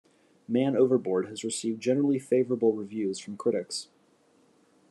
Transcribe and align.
"Man 0.47 0.75
Overboard" 0.75 1.27
has 1.27 1.43
received 1.43 1.79
generally 1.79 2.17
favorable 2.17 2.73
reviews 2.73 3.19
from 3.19 3.37
critics. 3.37 3.89